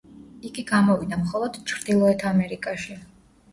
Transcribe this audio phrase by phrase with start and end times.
[0.49, 3.01] იგი გამოვიდა მხოლოდ ჩრდილოეთ ამერიკაში.